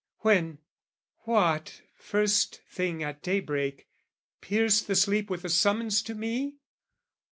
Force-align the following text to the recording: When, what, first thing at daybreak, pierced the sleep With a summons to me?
When, 0.21 0.57
what, 1.25 1.83
first 1.93 2.63
thing 2.67 3.03
at 3.03 3.21
daybreak, 3.21 3.87
pierced 4.41 4.87
the 4.87 4.95
sleep 4.95 5.29
With 5.29 5.45
a 5.45 5.49
summons 5.49 6.01
to 6.01 6.15
me? 6.15 6.57